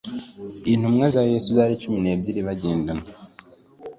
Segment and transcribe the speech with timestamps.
[0.73, 3.11] intumwa za yesu zari cumi n’ebyiri bagendanaga